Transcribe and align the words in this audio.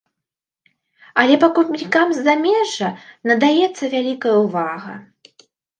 Але 1.23 1.35
пакупнікам 1.43 2.07
з 2.17 2.25
замежжа 2.31 2.89
надаецца 3.31 3.83
вялікая 3.97 4.35
ўвага. 4.45 4.93